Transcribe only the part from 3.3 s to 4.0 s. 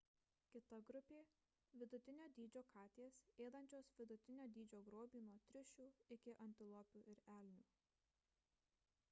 ėdančios